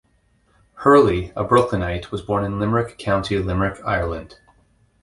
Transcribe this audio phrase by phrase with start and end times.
[0.77, 4.39] Hurley, a Brooklynite, was born in Limerick, County Limerick, Ireland.